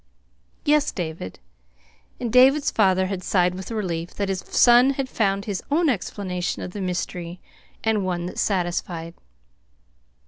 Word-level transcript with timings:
"Yes, 0.65 0.91
David." 0.91 1.37
And 2.19 2.33
David's 2.33 2.71
father 2.71 3.05
had 3.05 3.23
sighed 3.23 3.53
with 3.53 3.69
relief 3.69 4.15
that 4.15 4.29
his 4.29 4.43
son 4.47 4.93
had 4.93 5.07
found 5.07 5.45
his 5.45 5.61
own 5.69 5.89
explanation 5.89 6.63
of 6.63 6.71
the 6.71 6.81
mystery, 6.81 7.39
and 7.83 8.03
one 8.03 8.25
that 8.25 8.39
satisfied. 8.39 9.13